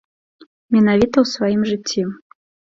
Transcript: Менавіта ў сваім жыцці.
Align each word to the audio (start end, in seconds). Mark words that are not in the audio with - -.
Менавіта 0.75 1.15
ў 1.21 1.25
сваім 1.33 1.61
жыцці. 1.73 2.01